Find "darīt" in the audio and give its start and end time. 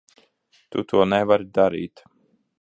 1.59-2.05